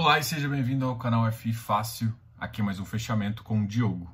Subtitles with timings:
[0.00, 2.14] Olá e seja bem-vindo ao canal FI Fácil.
[2.38, 4.08] Aqui é mais um fechamento com o Diogo.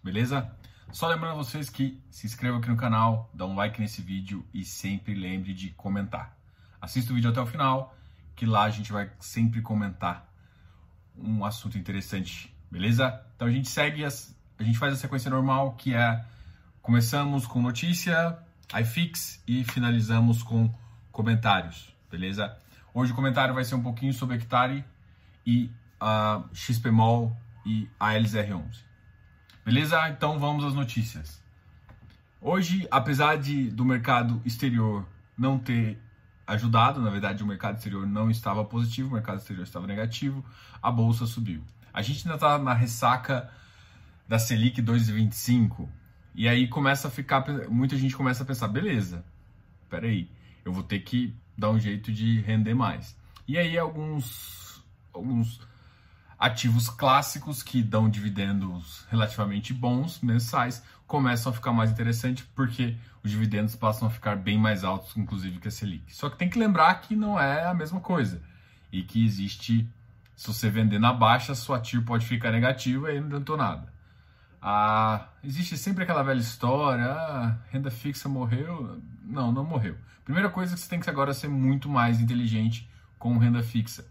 [0.00, 0.48] Beleza?
[0.92, 4.64] Só lembrando vocês que se inscrevam aqui no canal, dá um like nesse vídeo e
[4.64, 6.38] sempre lembre de comentar.
[6.80, 7.96] Assista o vídeo até o final,
[8.36, 10.32] que lá a gente vai sempre comentar
[11.18, 13.26] um assunto interessante, beleza?
[13.34, 16.24] Então a gente segue, as, a gente faz a sequência normal, que é
[16.80, 18.38] começamos com notícia,
[18.72, 20.72] iFix e finalizamos com
[21.10, 22.56] comentários, beleza?
[22.96, 24.84] Hoje o comentário vai ser um pouquinho sobre Hectare
[25.44, 28.84] e a XPMOL e a LZR11.
[29.64, 30.08] Beleza?
[30.10, 31.42] Então vamos às notícias.
[32.40, 35.04] Hoje, apesar de do mercado exterior
[35.36, 36.00] não ter
[36.46, 40.44] ajudado, na verdade o mercado exterior não estava positivo, o mercado exterior estava negativo,
[40.80, 41.64] a bolsa subiu.
[41.92, 43.50] A gente ainda está na ressaca
[44.28, 45.88] da Selic 2,25
[46.32, 49.24] e aí começa a ficar, muita gente começa a pensar, beleza,
[49.90, 50.30] peraí,
[50.64, 53.16] eu vou ter que dar um jeito de render mais.
[53.46, 54.82] E aí alguns,
[55.12, 55.60] alguns
[56.38, 63.30] ativos clássicos que dão dividendos relativamente bons mensais começam a ficar mais interessante porque os
[63.30, 66.14] dividendos passam a ficar bem mais altos, inclusive que a Selic.
[66.14, 68.42] Só que tem que lembrar que não é a mesma coisa
[68.92, 69.88] e que existe,
[70.36, 73.92] se você vender na baixa, sua TIR pode ficar negativa e não adiantou nada.
[74.60, 79.00] Ah, existe sempre aquela velha história, ah, renda fixa morreu.
[79.24, 79.96] Não, não morreu.
[80.24, 84.06] Primeira coisa é que você tem que agora ser muito mais inteligente com renda fixa.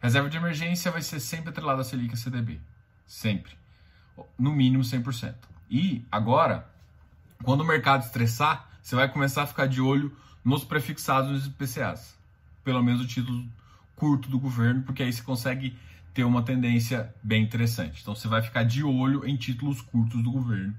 [0.00, 2.60] Reserva de emergência vai ser sempre atrelada a Selic e CDB.
[3.06, 3.52] Sempre.
[4.38, 5.34] No mínimo 100%.
[5.70, 6.68] E agora,
[7.42, 12.16] quando o mercado estressar, você vai começar a ficar de olho nos prefixados nos IPCAs.
[12.62, 13.44] Pelo menos o título
[13.96, 15.76] curto do governo, porque aí você consegue
[16.14, 18.00] ter uma tendência bem interessante.
[18.00, 20.74] Então você vai ficar de olho em títulos curtos do governo,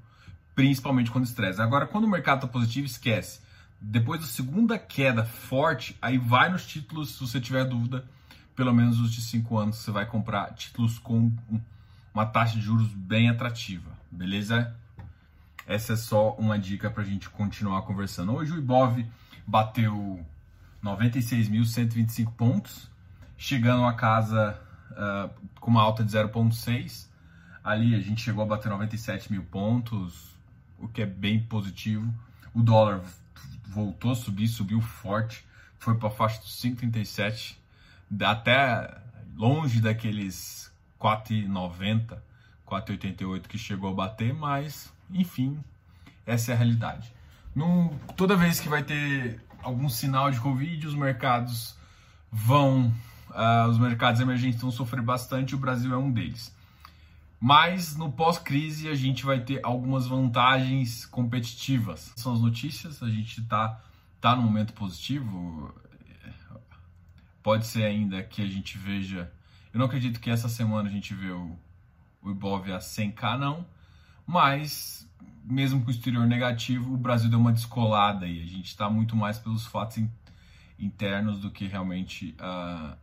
[0.56, 1.64] principalmente quando estressa.
[1.64, 3.39] Agora, quando o mercado está positivo, esquece.
[3.80, 8.06] Depois da segunda queda forte, aí vai nos títulos, se você tiver dúvida,
[8.56, 11.31] pelo menos os de 5 anos, você vai comprar títulos com
[12.14, 14.75] uma taxa de juros bem atrativa, beleza?
[15.67, 18.34] Essa é só uma dica para a gente continuar conversando.
[18.34, 19.06] Hoje o Ibov
[19.46, 20.25] bateu
[20.84, 22.90] 96.125 pontos,
[23.38, 24.59] chegando a casa
[24.91, 27.07] uh, com uma alta de 0,6.
[27.63, 30.35] Ali a gente chegou a bater 97 mil pontos,
[30.80, 32.12] o que é bem positivo.
[32.53, 33.01] O dólar
[33.77, 35.45] voltou a subir, subiu forte,
[35.77, 37.55] foi para a faixa dos 5,37,
[38.21, 38.97] até
[39.35, 42.17] longe daqueles 4,90,
[42.67, 45.59] 4,88 que chegou a bater, mas enfim,
[46.25, 47.13] essa é a realidade.
[48.15, 51.77] Toda vez que vai ter algum sinal de Covid, os mercados
[52.31, 52.91] vão
[53.29, 56.51] uh, os mercados emergentes vão sofrer bastante, o Brasil é um deles.
[57.40, 62.12] Mas no pós-crise a gente vai ter algumas vantagens competitivas.
[62.16, 63.80] São as notícias, a gente está
[64.20, 65.74] tá no momento positivo.
[67.44, 69.31] Pode ser ainda que a gente veja.
[69.72, 71.58] Eu não acredito que essa semana a gente vê o,
[72.22, 73.66] o Ibov a 100k, não.
[74.25, 75.08] Mas,
[75.46, 79.16] mesmo com o exterior negativo, o Brasil deu uma descolada e a gente está muito
[79.16, 80.04] mais pelos fatos
[80.78, 82.98] internos do que realmente uh,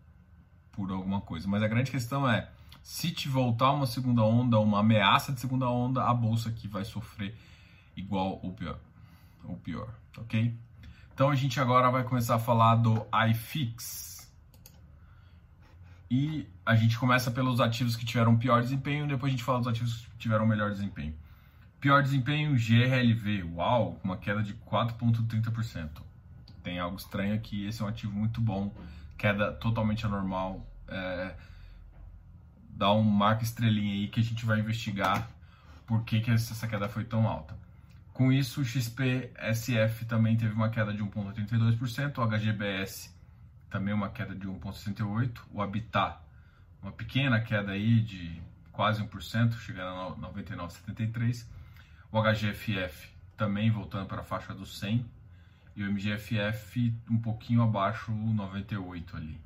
[0.73, 1.49] por alguma coisa.
[1.49, 2.51] Mas a grande questão é,
[2.85, 6.85] se te voltar uma segunda onda, uma ameaça de segunda onda, a bolsa aqui vai
[6.85, 7.35] sofrer
[7.97, 8.79] igual ou pior,
[9.43, 10.55] ou pior, ok?
[11.15, 14.31] Então a gente agora vai começar a falar do iFix.
[16.11, 19.69] E a gente começa pelos ativos que tiveram pior desempenho, depois a gente fala dos
[19.69, 21.15] ativos que tiveram melhor desempenho.
[21.81, 26.03] Pior desempenho, GRLV, uau, uma queda de 4,30%.
[26.63, 28.71] Tem algo estranho aqui, esse é um ativo muito bom
[29.17, 30.67] queda totalmente anormal.
[30.87, 31.35] É,
[32.77, 35.29] dá um marca estrelinha aí que a gente vai investigar
[35.87, 37.57] por que, que essa queda foi tão alta.
[38.13, 43.15] Com isso, o XPSF também teve uma queda de 1,82%, o HGBS
[43.69, 46.19] também uma queda de 1,68%, o Habitat
[46.85, 48.41] uma pequena queda aí de
[48.71, 51.47] quase 1%, chegando a 99,73%,
[52.13, 55.05] o HGFF também voltando para a faixa dos 100%,
[55.77, 59.41] e o MGFF um pouquinho abaixo, 98 ali.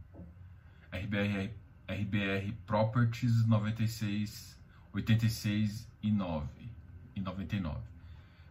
[0.92, 1.54] RBR,
[1.88, 4.58] RBR Properties 96,
[4.93, 6.46] 86 e 9
[7.17, 7.79] e 99,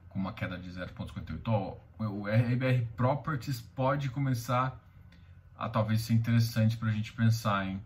[0.10, 1.30] com uma queda de 0,58.
[1.32, 4.80] Então, o RBR Properties pode começar
[5.58, 7.82] a talvez ser interessante para a gente pensar em.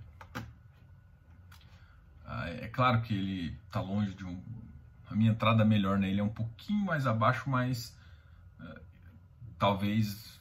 [2.26, 4.42] Ah, é claro que ele está longe de um.
[5.10, 7.96] A minha entrada melhor nele é um pouquinho mais abaixo, mas
[9.62, 10.41] talvez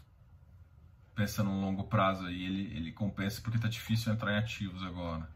[1.21, 5.29] pensando no longo prazo aí ele, ele compensa porque tá difícil entrar em ativos agora.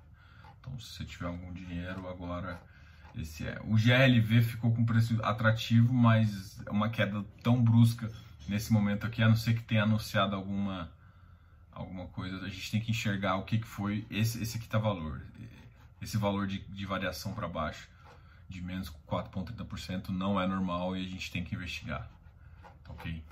[0.58, 2.58] Então se você tiver algum dinheiro agora
[3.14, 3.60] esse é.
[3.64, 8.10] O GLV ficou com preço atrativo, mas é uma queda tão brusca
[8.48, 10.90] nesse momento aqui, a não ser que tenha anunciado alguma
[11.70, 14.78] alguma coisa, a gente tem que enxergar o que, que foi esse, esse aqui tá
[14.78, 15.20] valor,
[16.00, 17.88] esse valor de, de variação para baixo
[18.48, 22.08] de menos 4,30% não é normal e a gente tem que investigar,
[22.88, 23.22] ok?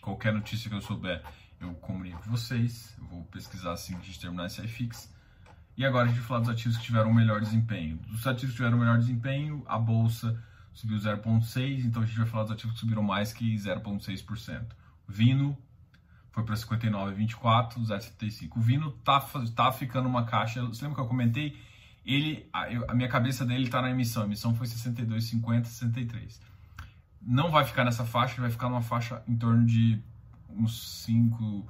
[0.00, 1.22] Qualquer notícia que eu souber,
[1.64, 5.12] eu comunico com vocês, eu vou pesquisar assim que a gente terminar esse iFix.
[5.76, 7.96] E agora a gente vai falar dos ativos que tiveram melhor desempenho.
[8.08, 10.38] Dos ativos que tiveram melhor desempenho, a bolsa
[10.74, 14.66] subiu 0,6%, então a gente vai falar dos ativos que subiram mais que 0,6%.
[15.08, 15.56] Vino
[16.30, 18.56] foi para 59,24, 0,75.
[18.56, 19.20] O Vino tá,
[19.54, 20.64] tá ficando uma caixa.
[20.64, 21.58] Você lembra que eu comentei?
[22.04, 24.22] Ele, a, a minha cabeça dele está na emissão.
[24.22, 26.40] A emissão foi 62,50, 63.
[27.20, 30.02] Não vai ficar nessa faixa, vai ficar numa faixa em torno de
[30.56, 31.64] uns 5%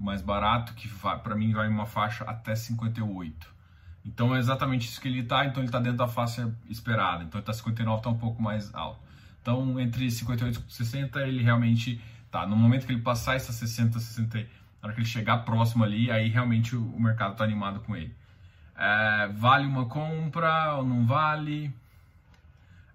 [0.00, 3.58] mais barato, que para mim vai uma faixa até 58.
[4.04, 7.24] Então é exatamente isso que ele está, então ele está dentro da faixa esperada.
[7.24, 9.00] Então ele está 59, está um pouco mais alto.
[9.42, 12.00] Então entre 58 e 60 ele realmente
[12.30, 14.44] Tá, no momento que ele passar essa 60, 60, na
[14.82, 18.14] hora que ele chegar próximo ali, aí realmente o, mercado tá animado com ele.
[18.76, 21.74] É, vale uma compra ou não vale?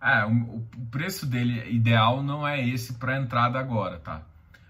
[0.04, 4.22] É, o, o preço dele ideal não é esse para entrada agora, tá?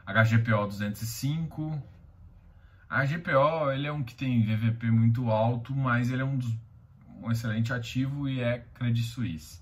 [0.06, 1.81] HGPO 205.
[2.88, 6.56] A HGPO ele é um que tem VVP muito alto, mas ele é um, dos,
[7.19, 9.59] um excelente ativo e é Credit Suisse.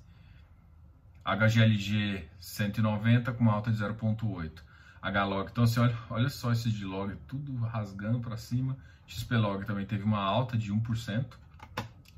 [1.24, 4.52] HGLG 190 com uma alta de 0.8.
[5.02, 5.50] HLog.
[5.50, 8.78] Então, assim, olha, olha só esse de log, tudo rasgando para cima.
[9.08, 11.26] XPlog também teve uma alta de 1%,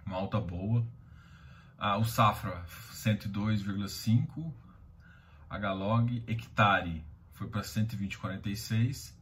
[0.06, 0.84] uma alta boa.
[1.78, 4.54] Ah, o Safra, 102,5%.
[5.50, 7.04] HLog, Hectare,
[7.34, 9.14] foi para 120,46%.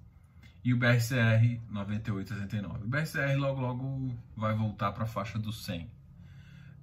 [0.64, 2.84] E o BRCR, 98,69.
[2.84, 5.90] O BRCR logo, logo vai voltar para a faixa dos 100.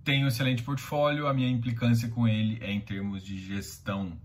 [0.02, 4.18] Tem um excelente portfólio, a minha implicância com ele é em termos de gestão.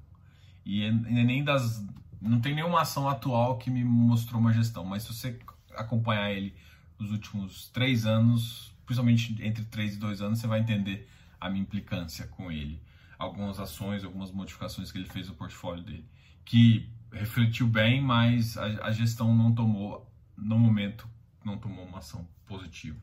[0.65, 0.91] E é, é
[1.23, 1.85] nem das
[2.23, 5.37] não tem nenhuma ação atual que me mostrou uma gestão, mas se você
[5.75, 6.55] acompanhar ele
[6.97, 11.07] nos últimos três anos, principalmente entre três e dois anos, você vai entender
[11.43, 12.81] a minha implicância com ele.
[13.19, 16.05] Algumas ações, algumas modificações que ele fez no portfólio dele,
[16.45, 21.07] que refletiu bem, mas a, a gestão não tomou, no momento,
[21.43, 22.97] não tomou uma ação positiva.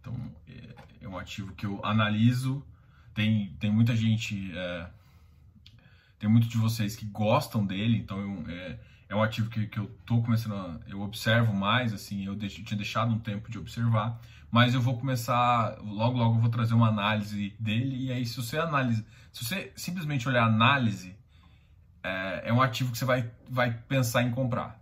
[0.00, 0.14] Então,
[0.48, 2.66] é, é um ativo que eu analiso.
[3.14, 4.52] Tem, tem muita gente.
[4.56, 4.90] É,
[6.18, 8.78] tem muitos de vocês que gostam dele, então eu, é,
[9.08, 12.62] é um ativo que, que eu tô começando a, eu observo mais, assim, eu, deixo,
[12.62, 14.20] tinha deixado um tempo de observar,
[14.50, 18.36] mas eu vou começar, logo logo eu vou trazer uma análise dele, e aí se
[18.36, 21.16] você analisa, se você simplesmente olhar a análise,
[22.02, 24.80] é, é um ativo que você vai, vai pensar em comprar.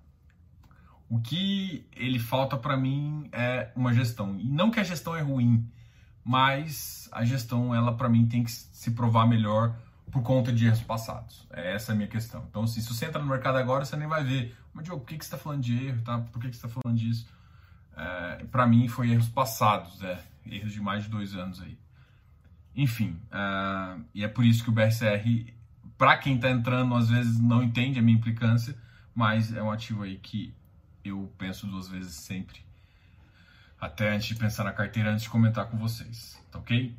[1.09, 4.39] O que ele falta para mim é uma gestão.
[4.41, 5.71] E não que a gestão é ruim,
[6.25, 9.77] mas a gestão, ela para mim tem que se provar melhor
[10.13, 11.47] por conta de erros passados.
[11.51, 12.45] É essa a minha questão.
[12.49, 15.17] Então, se você entra no mercado agora, você nem vai ver, mas Diogo, por que,
[15.17, 16.03] que você está falando de erro?
[16.03, 16.19] Tá?
[16.19, 17.27] Por que, que você está falando disso?
[17.97, 21.79] É, para mim, foi erros passados, é, erros de mais de dois anos aí.
[22.77, 25.53] Enfim, uh, e é por isso que o BRCR,
[25.97, 28.77] para quem está entrando, às vezes não entende a minha implicância,
[29.15, 30.55] mas é um ativo aí que
[31.05, 32.61] eu penso duas vezes sempre,
[33.81, 36.97] até antes de pensar na carteira, antes de comentar com vocês, tá ok?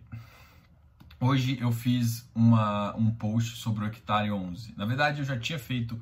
[1.25, 4.73] Hoje eu fiz uma, um post sobre o Hectare 11.
[4.75, 5.97] Na verdade, eu já tinha feito,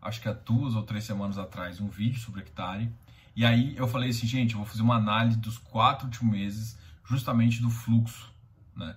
[0.00, 2.88] acho que há duas ou três semanas atrás, um vídeo sobre o Hectare.
[3.34, 6.78] E aí eu falei assim, gente, eu vou fazer uma análise dos quatro últimos meses,
[7.04, 8.32] justamente do fluxo,
[8.76, 8.94] né?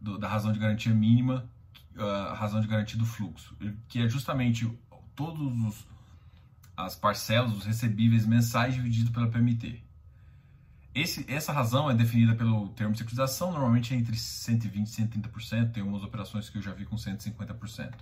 [0.00, 1.48] Do, da razão de garantia mínima,
[1.96, 3.56] a uh, razão de garantia do fluxo,
[3.86, 4.68] que é justamente
[5.14, 5.86] todos os
[6.76, 9.80] as parcelas, os recebíveis mensais dividido pela PMT.
[10.94, 15.72] Esse, essa razão é definida pelo termo de securitização, normalmente é entre 120% e 130%,
[15.72, 17.94] tem umas operações que eu já vi com 150%.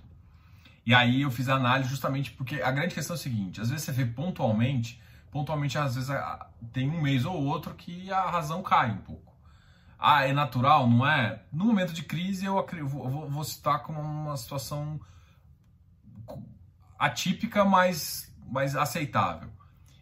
[0.85, 3.69] E aí eu fiz a análise justamente porque a grande questão é a seguinte, às
[3.69, 6.11] vezes você vê pontualmente, pontualmente às vezes
[6.71, 9.33] tem um mês ou outro que a razão cai um pouco.
[9.97, 11.41] Ah, é natural, não é?
[11.51, 14.99] No momento de crise eu vou, vou citar como uma situação
[16.99, 19.49] atípica, mas, mas aceitável.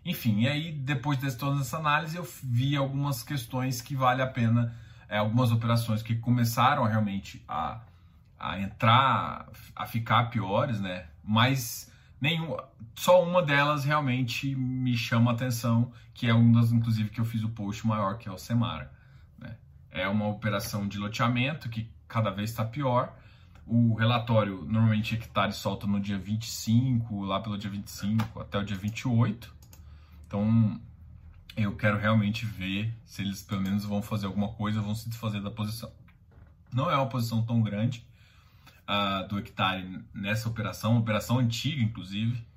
[0.03, 4.27] Enfim, e aí depois de toda essa análise eu vi algumas questões que vale a
[4.27, 4.75] pena,
[5.07, 7.81] é, algumas operações que começaram realmente a,
[8.39, 11.05] a entrar, a ficar piores, né?
[11.23, 12.57] Mas nenhum,
[12.95, 17.25] só uma delas realmente me chama a atenção, que é uma das, inclusive, que eu
[17.25, 18.91] fiz o post maior, que é o Semara.
[19.37, 19.55] Né?
[19.91, 23.15] É uma operação de loteamento que cada vez está pior.
[23.65, 28.75] O relatório normalmente hectare solta no dia 25, lá pelo dia 25 até o dia
[28.75, 29.60] 28.
[30.31, 30.79] Então,
[31.57, 35.41] eu quero realmente ver se eles pelo menos vão fazer alguma coisa, vão se desfazer
[35.41, 35.91] da posição.
[36.71, 38.07] Não é uma posição tão grande
[38.87, 42.47] uh, do hectare nessa operação, operação antiga, inclusive,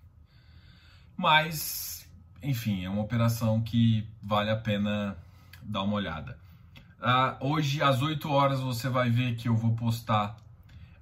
[1.17, 2.09] mas
[2.41, 5.19] enfim, é uma operação que vale a pena
[5.61, 6.39] dar uma olhada.
[7.01, 10.37] Uh, hoje, às 8 horas, você vai ver que eu vou postar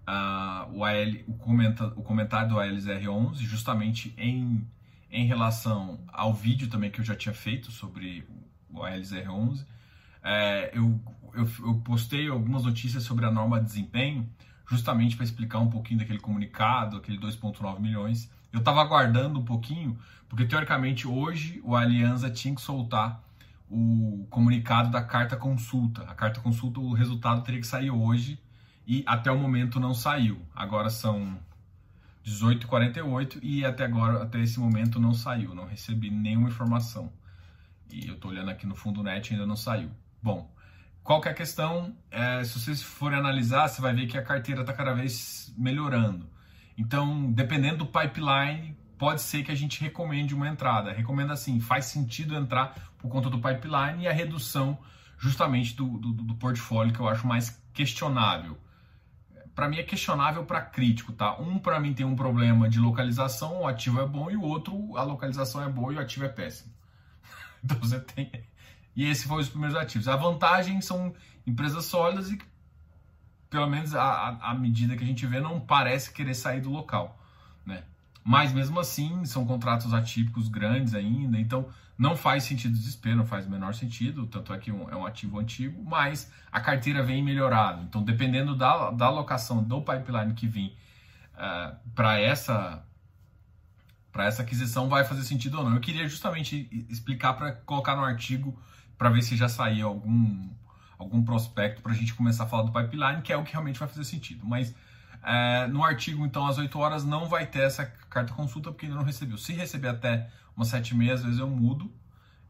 [0.09, 0.97] uh, o, AL,
[1.29, 4.67] o, o comentário do ALZR11, justamente em,
[5.12, 8.26] em relação ao vídeo também que eu já tinha feito sobre
[8.71, 9.66] o ALZR11.
[10.25, 10.99] É, eu,
[11.35, 14.26] eu, eu, postei algumas notícias sobre a norma de desempenho,
[14.66, 18.31] justamente para explicar um pouquinho daquele comunicado, aquele 2,9 milhões.
[18.50, 23.23] Eu estava aguardando um pouquinho, porque teoricamente hoje o Aliança tinha que soltar
[23.69, 26.02] o comunicado da carta consulta.
[26.02, 28.38] A carta consulta, o resultado teria que sair hoje
[28.87, 30.40] e até o momento não saiu.
[30.54, 31.38] Agora são
[32.25, 37.12] 18h48 e até agora, até esse momento não saiu, não recebi nenhuma informação.
[37.91, 39.91] E eu estou olhando aqui no fundo net ainda não saiu.
[40.23, 40.50] Bom,
[41.02, 41.97] qual que é a questão?
[42.11, 46.31] É, se vocês forem analisar, você vai ver que a carteira está cada vez melhorando.
[46.79, 50.93] Então, dependendo do pipeline, pode ser que a gente recomende uma entrada.
[50.93, 54.79] Recomenda assim, faz sentido entrar por conta do pipeline e a redução
[55.19, 58.57] justamente do, do, do portfólio que eu acho mais questionável
[59.54, 61.38] para mim é questionável para crítico, tá?
[61.38, 64.97] Um para mim tem um problema de localização, o ativo é bom e o outro
[64.97, 66.73] a localização é boa e o ativo é péssimo.
[67.62, 68.30] então você tem
[68.94, 70.09] e esse foi os primeiros ativos.
[70.09, 71.14] A vantagem são
[71.47, 72.38] empresas sólidas e
[73.49, 77.18] pelo menos a medida que a gente vê não parece querer sair do local,
[77.66, 77.85] né?
[78.25, 83.47] Mas mesmo assim são contratos atípicos grandes ainda, então não faz sentido desespero, não faz
[83.47, 87.23] o menor sentido, tanto é que um, é um ativo antigo, mas a carteira vem
[87.23, 87.83] melhorada.
[87.83, 90.73] Então, dependendo da, da alocação do pipeline que vem uh,
[91.38, 92.85] eh, para essa
[94.12, 95.75] para essa aquisição vai fazer sentido ou não.
[95.75, 98.61] Eu queria justamente explicar para colocar no artigo
[98.99, 100.50] para ver se já saiu algum
[100.99, 103.79] algum prospecto para a gente começar a falar do pipeline, que é o que realmente
[103.79, 104.47] vai fazer sentido.
[104.47, 104.75] Mas
[105.23, 108.99] é, no artigo, então, às 8 horas, não vai ter essa carta consulta porque ainda
[108.99, 109.38] não recebeu.
[109.38, 111.92] Se receber até umas 7 e meia, às vezes eu mudo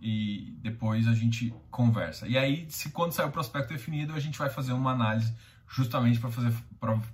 [0.00, 2.26] e depois a gente conversa.
[2.26, 5.32] E aí, se quando sair o prospecto definido, a gente vai fazer uma análise
[5.68, 6.52] justamente para fazer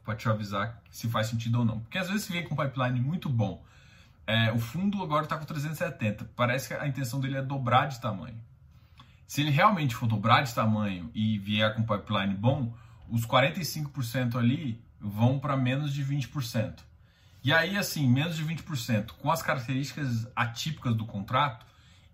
[0.05, 1.81] para te avisar se faz sentido ou não.
[1.81, 3.62] Porque às vezes vem com um pipeline muito bom.
[4.26, 6.31] É, o fundo agora está com 370.
[6.35, 8.40] Parece que a intenção dele é dobrar de tamanho.
[9.26, 12.75] Se ele realmente for dobrar de tamanho e vier com um pipeline bom,
[13.11, 16.88] os 45% ali vão para menos de 20%.
[17.42, 21.66] E aí, assim, menos de 20%, com as características atípicas do contrato,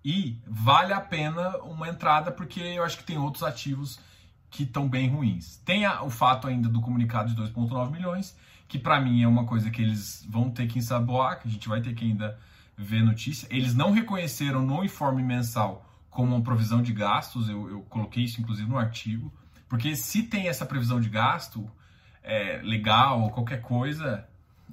[0.04, 3.98] e vale a pena uma entrada, porque eu acho que tem outros ativos
[4.50, 5.56] que estão bem ruins.
[5.64, 8.36] Tem a, o fato ainda do comunicado de 2,9 milhões,
[8.68, 11.68] que para mim é uma coisa que eles vão ter que ensaboar, que a gente
[11.68, 12.38] vai ter que ainda
[12.76, 13.48] ver notícia.
[13.50, 18.40] Eles não reconheceram no informe mensal como uma provisão de gastos, eu, eu coloquei isso
[18.40, 19.32] inclusive no artigo,
[19.68, 21.68] porque se tem essa previsão de gasto,
[22.22, 24.24] é, legal ou qualquer coisa,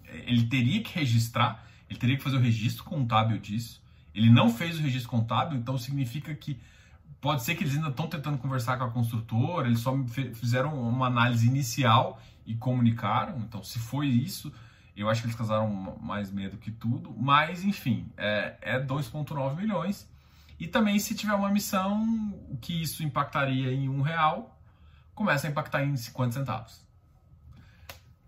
[0.05, 3.81] ele teria que registrar, ele teria que fazer o registro contábil disso.
[4.13, 6.59] Ele não fez o registro contábil, então significa que
[7.21, 9.95] pode ser que eles ainda estão tentando conversar com a construtora, eles só
[10.33, 13.37] fizeram uma análise inicial e comunicaram.
[13.39, 14.51] Então, se foi isso,
[14.95, 17.15] eu acho que eles causaram mais medo que tudo.
[17.17, 20.09] Mas, enfim, é, é 2,9 milhões.
[20.59, 24.59] E também, se tiver uma missão que isso impactaria em um real,
[25.13, 26.85] começa a impactar em 50 centavos.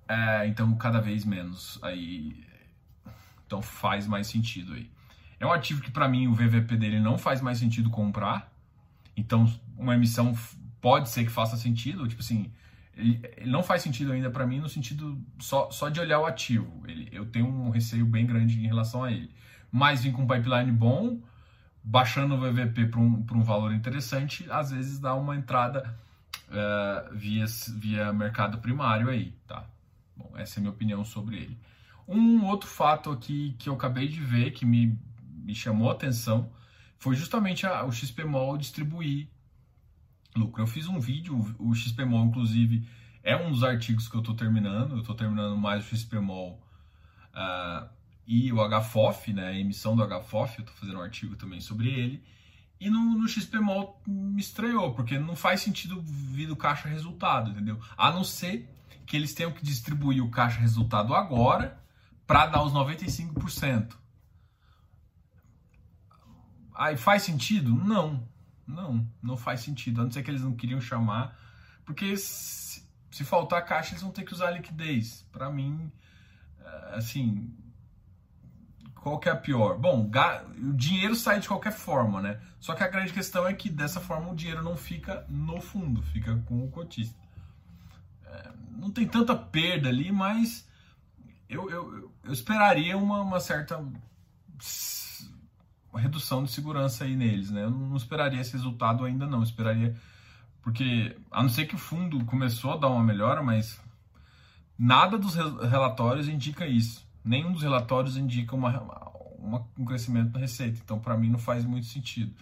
[0.08, 1.80] É, então, cada vez menos.
[1.82, 2.44] Aí,
[3.46, 4.90] então faz mais sentido aí.
[5.40, 8.52] É um ativo que para mim o VVP dele não faz mais sentido comprar.
[9.16, 10.36] Então, uma emissão
[10.82, 12.08] pode ser que faça sentido.
[12.08, 12.52] Tipo assim,
[12.96, 16.26] ele, ele não faz sentido ainda para mim no sentido só, só de olhar o
[16.26, 16.84] ativo.
[16.88, 19.30] Ele, eu tenho um receio bem grande em relação a ele.
[19.72, 21.20] Mas vir com um pipeline bom,
[21.84, 25.98] baixando o VVP para um, um valor interessante, às vezes dá uma entrada
[26.50, 27.46] uh, via,
[27.76, 29.66] via mercado primário aí, tá?
[30.16, 31.60] Bom, essa é a minha opinião sobre ele.
[32.08, 36.52] Um outro fato aqui que eu acabei de ver, que me, me chamou a atenção,
[36.98, 39.28] foi justamente a, o XPMOL distribuir
[40.36, 40.62] lucro.
[40.62, 42.88] Eu fiz um vídeo, o XPMOL, inclusive,
[43.22, 44.94] é um dos artigos que eu estou terminando.
[44.94, 46.62] Eu estou terminando mais o XPMOL
[47.34, 47.90] uh,
[48.28, 50.60] e o HFOF, né, a emissão do HFOF.
[50.60, 52.24] Eu estou fazendo um artigo também sobre ele.
[52.80, 57.80] E no, no XPMOL me estranhou, porque não faz sentido vir do caixa resultado, entendeu?
[57.96, 58.70] A não ser
[59.06, 61.78] que eles tenham que distribuir o caixa resultado agora
[62.26, 63.96] para dar os 95%.
[66.74, 67.76] Aí faz sentido?
[67.76, 68.28] Não,
[68.66, 70.02] não, não faz sentido.
[70.02, 71.38] A não ser que eles não queriam chamar,
[71.86, 75.28] porque se, se faltar caixa eles vão ter que usar liquidez.
[75.32, 75.92] Para mim,
[76.60, 77.54] é, assim,
[78.96, 79.78] qual que é a pior?
[79.78, 80.10] Bom,
[80.58, 82.42] o dinheiro sai de qualquer forma, né?
[82.60, 86.02] Só que a grande questão é que dessa forma o dinheiro não fica no fundo,
[86.02, 87.24] fica com o cotista
[88.84, 90.68] não tem tanta perda ali, mas
[91.50, 93.84] eu, eu, eu esperaria uma, uma certa
[95.96, 97.64] redução de segurança aí neles, né?
[97.64, 99.96] Eu não esperaria esse resultado ainda não, eu esperaria
[100.62, 103.80] porque a não ser que o fundo começou a dar uma melhora, mas
[104.80, 107.06] nada dos relatórios indica isso.
[107.24, 108.80] Nenhum dos relatórios indica uma,
[109.38, 110.80] uma um crescimento na receita.
[110.84, 112.34] Então, para mim, não faz muito sentido.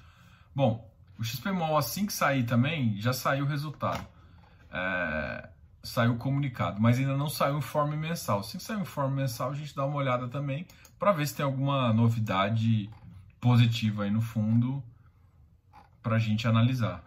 [0.56, 4.06] Bom, o XPMOL, assim que sair também, já saiu o resultado.
[4.72, 5.50] É,
[5.84, 8.40] saiu o comunicado, mas ainda não saiu o informe mensal.
[8.40, 10.66] Assim que sair o informe mensal, a gente dá uma olhada também
[11.00, 12.90] para ver se tem alguma novidade
[13.40, 14.84] positiva aí no fundo
[16.04, 17.04] para a gente analisar.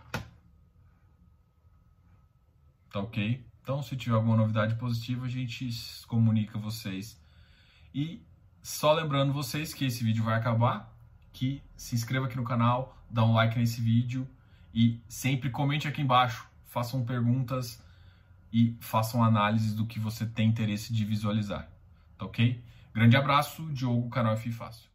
[2.90, 3.45] Tá ok?
[3.62, 5.69] Então, se tiver alguma novidade positiva, a gente
[6.07, 7.19] comunica vocês.
[7.95, 8.21] E
[8.62, 10.93] só lembrando vocês que esse vídeo vai acabar,
[11.33, 14.26] que se inscreva aqui no canal, dá um like nesse vídeo
[14.73, 17.84] e sempre comente aqui embaixo, façam perguntas
[18.55, 21.69] e façam análises do que você tem interesse de visualizar.
[22.17, 22.63] Tá ok?
[22.95, 24.94] Grande abraço, Diogo, canal F Fácil.